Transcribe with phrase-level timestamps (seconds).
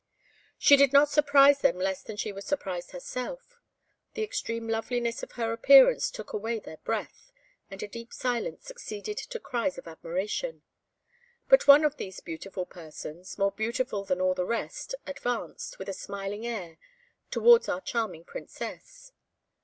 [0.57, 3.59] She did not surprise them less than she was surprised herself:
[4.15, 7.31] the extreme loveliness of her appearance took away their breath,
[7.69, 10.63] and a deep silence succeeded to cries of admiration.
[11.49, 15.93] But one of these beautiful persons, more beautiful than all the rest, advanced, with a
[15.93, 16.79] smiling air,
[17.29, 19.11] towards our charming Princess.